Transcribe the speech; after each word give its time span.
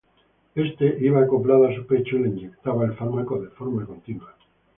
Éste 0.55 0.97
iba 0.99 1.21
acoplado 1.21 1.67
a 1.67 1.75
su 1.75 1.85
pecho 1.85 2.15
y 2.15 2.23
le 2.23 2.29
inyectaba 2.29 2.85
el 2.85 2.93
fármaco 2.95 3.39
de 3.39 3.49
forma 3.49 3.85
continua. 3.85 4.33